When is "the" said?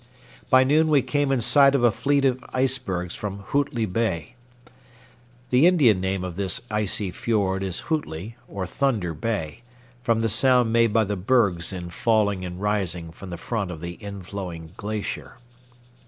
5.51-5.67, 10.21-10.27, 11.03-11.15, 13.29-13.37, 13.79-13.93